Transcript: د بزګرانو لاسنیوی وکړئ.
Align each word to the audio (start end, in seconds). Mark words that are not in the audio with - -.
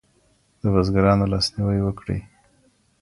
د 0.61 0.63
بزګرانو 0.73 1.29
لاسنیوی 1.31 1.79
وکړئ. 1.83 2.19